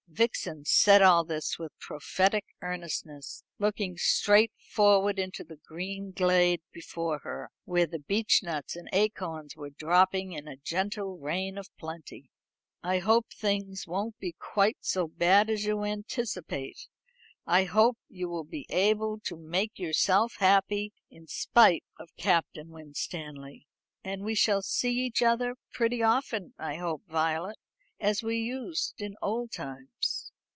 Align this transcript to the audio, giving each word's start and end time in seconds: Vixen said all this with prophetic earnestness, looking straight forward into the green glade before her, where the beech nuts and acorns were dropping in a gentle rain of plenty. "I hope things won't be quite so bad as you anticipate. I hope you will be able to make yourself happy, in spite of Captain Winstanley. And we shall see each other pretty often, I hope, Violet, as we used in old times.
Vixen 0.13 0.65
said 0.65 1.01
all 1.01 1.23
this 1.23 1.57
with 1.57 1.71
prophetic 1.79 2.43
earnestness, 2.61 3.43
looking 3.59 3.97
straight 3.97 4.51
forward 4.57 5.17
into 5.17 5.41
the 5.41 5.55
green 5.55 6.11
glade 6.11 6.61
before 6.73 7.19
her, 7.19 7.49
where 7.63 7.87
the 7.87 7.97
beech 7.97 8.43
nuts 8.43 8.75
and 8.75 8.89
acorns 8.91 9.55
were 9.55 9.69
dropping 9.69 10.33
in 10.33 10.49
a 10.49 10.57
gentle 10.57 11.17
rain 11.17 11.57
of 11.57 11.69
plenty. 11.77 12.29
"I 12.83 12.99
hope 12.99 13.27
things 13.33 13.87
won't 13.87 14.19
be 14.19 14.33
quite 14.37 14.77
so 14.81 15.07
bad 15.07 15.49
as 15.49 15.63
you 15.63 15.85
anticipate. 15.85 16.87
I 17.47 17.63
hope 17.63 17.97
you 18.09 18.27
will 18.27 18.43
be 18.43 18.65
able 18.69 19.17
to 19.21 19.37
make 19.37 19.79
yourself 19.79 20.35
happy, 20.39 20.91
in 21.09 21.25
spite 21.27 21.85
of 21.97 22.13
Captain 22.17 22.67
Winstanley. 22.69 23.65
And 24.03 24.23
we 24.23 24.35
shall 24.35 24.61
see 24.61 24.91
each 25.05 25.21
other 25.23 25.55
pretty 25.71 26.03
often, 26.03 26.53
I 26.59 26.75
hope, 26.75 27.03
Violet, 27.07 27.55
as 28.03 28.23
we 28.23 28.35
used 28.35 28.95
in 28.99 29.15
old 29.21 29.51
times. 29.51 30.31